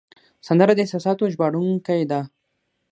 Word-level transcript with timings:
سندره 0.47 0.73
د 0.75 0.79
احساساتو 0.83 1.31
ژباړونکی 1.33 2.01
ده 2.11 2.21